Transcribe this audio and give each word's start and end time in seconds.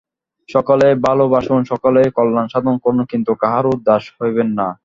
সকলকেই 0.49 0.95
ভালবাসুন, 1.05 1.59
সকলেরই 1.63 2.11
কল্যাণ 2.17 2.45
সাধন 2.53 2.75
করুন, 2.83 3.01
কিন্তু 3.05 3.31
কাহারও 3.41 3.73
দাস 3.87 4.03
হইবেন 4.17 4.49
না। 4.59 4.67